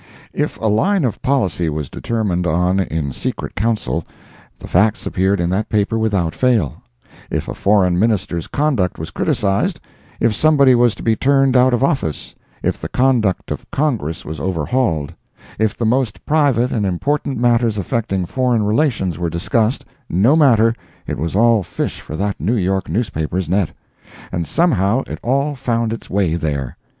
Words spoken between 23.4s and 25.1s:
net; and somehow